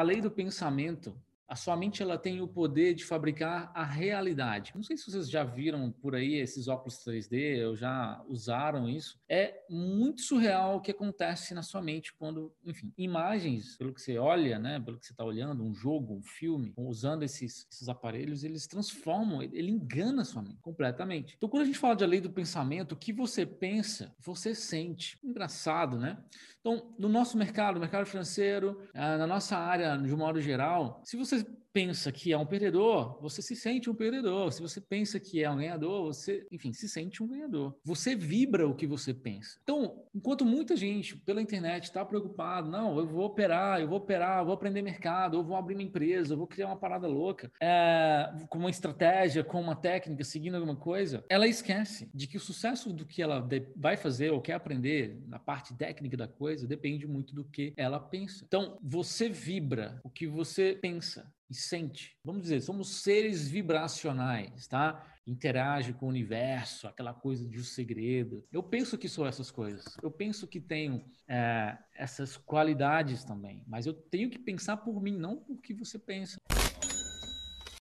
[0.00, 1.14] a lei do pensamento
[1.50, 4.70] a sua mente ela tem o poder de fabricar a realidade.
[4.72, 9.18] Não sei se vocês já viram por aí esses óculos 3D ou já usaram isso.
[9.28, 14.16] É muito surreal o que acontece na sua mente quando, enfim, imagens, pelo que você
[14.16, 18.44] olha, né, pelo que você está olhando, um jogo, um filme, usando esses, esses aparelhos,
[18.44, 21.34] eles transformam, ele engana a sua mente completamente.
[21.36, 25.18] Então, quando a gente fala de lei do pensamento, o que você pensa, você sente.
[25.24, 26.16] Engraçado, né?
[26.60, 31.39] Então, no nosso mercado, mercado financeiro, ah, na nossa área de modo geral, se você
[31.40, 34.52] is pensa que é um perdedor, você se sente um perdedor.
[34.52, 37.74] Se você pensa que é um ganhador, você, enfim, se sente um ganhador.
[37.84, 39.58] Você vibra o que você pensa.
[39.62, 44.40] Então, enquanto muita gente pela internet está preocupado, não, eu vou operar, eu vou operar,
[44.40, 47.50] eu vou aprender mercado, eu vou abrir uma empresa, eu vou criar uma parada louca,
[47.60, 52.40] é, com uma estratégia, com uma técnica, seguindo alguma coisa, ela esquece de que o
[52.40, 53.46] sucesso do que ela
[53.76, 58.00] vai fazer ou quer aprender na parte técnica da coisa depende muito do que ela
[58.00, 58.44] pensa.
[58.46, 62.16] Então, você vibra o que você pensa e sente.
[62.24, 65.04] Vamos dizer, somos seres vibracionais, tá?
[65.26, 68.46] Interage com o universo, aquela coisa de um segredo.
[68.52, 69.84] Eu penso que sou essas coisas.
[70.00, 73.64] Eu penso que tenho é, essas qualidades também.
[73.66, 76.38] Mas eu tenho que pensar por mim, não por que você pensa.